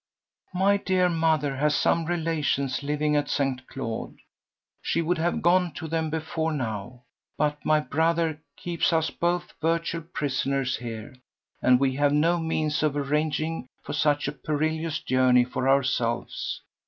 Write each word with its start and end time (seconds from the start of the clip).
"My 0.55 0.77
dear 0.77 1.09
mother 1.09 1.57
has 1.57 1.75
some 1.75 2.05
relations 2.05 2.81
living 2.81 3.15
at 3.15 3.29
St. 3.29 3.67
Claude. 3.67 4.15
She 4.81 4.99
would 4.99 5.19
have 5.19 5.43
gone 5.43 5.73
to 5.73 5.87
them 5.87 6.09
before 6.09 6.51
now, 6.51 7.03
but 7.37 7.63
my 7.63 7.81
brother 7.81 8.41
keeps 8.57 8.91
us 8.91 9.11
both 9.11 9.53
virtual 9.61 10.01
prisoners 10.01 10.77
here, 10.77 11.13
and 11.61 11.79
we 11.79 11.93
have 11.97 12.13
no 12.13 12.39
means 12.39 12.81
of 12.81 12.97
arranging 12.97 13.67
for 13.83 13.93
such 13.93 14.27
a 14.27 14.31
perilous 14.31 14.97
journey 14.97 15.43
for 15.45 15.69
ourselves. 15.69 16.63